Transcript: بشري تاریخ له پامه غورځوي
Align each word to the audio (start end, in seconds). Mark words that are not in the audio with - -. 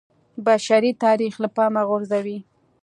بشري 0.45 0.91
تاریخ 1.03 1.33
له 1.43 1.49
پامه 1.55 1.81
غورځوي 1.89 2.37